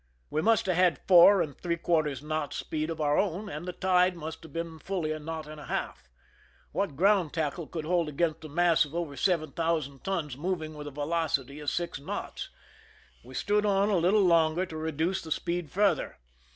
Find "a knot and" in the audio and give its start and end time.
5.11-5.61